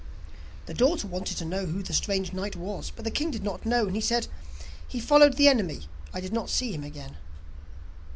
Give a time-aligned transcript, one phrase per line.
[0.65, 3.67] The daughter wanted to hear who the strange knight was, but the king did not
[3.67, 4.25] know, and said:
[4.87, 7.17] 'He followed the enemy, and I did not see him again.